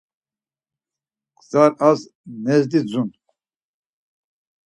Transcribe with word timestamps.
Gzas 1.39 1.75
ar 1.87 1.97
nedzi 2.43 2.79
dzun. 2.87 3.09